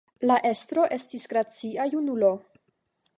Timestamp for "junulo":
1.93-2.33